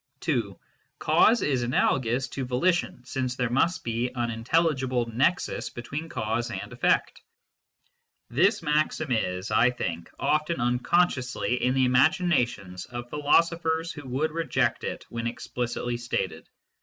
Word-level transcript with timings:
(2) 0.21 0.59
^Cause 0.99 1.45
is 1.45 1.61
analogous 1.61 2.27
to 2.29 2.43
volition, 2.43 3.03
since 3.05 3.35
there 3.35 3.51
must 3.51 3.83
be 3.83 4.09
an 4.15 4.31
intelligible 4.31 5.05
nexus 5.05 5.69
between 5.69 6.09
cause 6.09 6.49
and 6.49 6.73
effect, 6.73 7.19
j 7.19 7.23
This 8.37 8.63
maxim 8.63 9.11
is, 9.11 9.51
I 9.51 9.69
think, 9.69 10.09
often 10.17 10.59
unconsciously 10.59 11.63
in 11.63 11.75
the 11.75 11.87
imagina 11.87 12.47
tions 12.47 12.87
of 12.87 13.11
philosophers 13.11 13.91
who 13.91 14.07
would 14.07 14.31
reject 14.31 14.83
it 14.83 15.05
when 15.09 15.27
explicitly 15.27 15.97
stated. 15.97 16.49